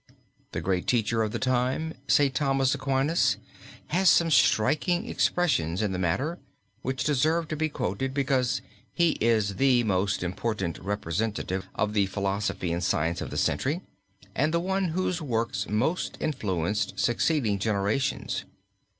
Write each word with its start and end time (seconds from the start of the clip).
The 0.53 0.61
great 0.61 0.87
teacher 0.87 1.21
of 1.21 1.31
the 1.31 1.37
time, 1.37 1.93
St. 2.07 2.33
Thomas 2.33 2.73
Aquinas, 2.73 3.37
has 3.89 4.09
some 4.09 4.31
striking 4.31 5.07
expressions 5.07 5.79
in 5.83 5.91
the 5.91 5.99
matter, 5.99 6.39
which 6.81 7.03
deserve 7.03 7.47
to 7.49 7.55
be 7.55 7.69
quoted, 7.69 8.11
because 8.11 8.63
he 8.91 9.11
is 9.21 9.57
the 9.57 9.83
most 9.83 10.23
important 10.23 10.79
representative 10.79 11.67
of 11.75 11.93
the 11.93 12.07
philosophy 12.07 12.73
and 12.73 12.83
science 12.83 13.21
of 13.21 13.29
the 13.29 13.37
century 13.37 13.81
and 14.33 14.51
the 14.51 14.59
one 14.59 14.85
whose 14.85 15.21
works 15.21 15.69
most 15.69 16.17
influenced 16.19 16.99
succeeding 16.99 17.59
generations. 17.59 18.45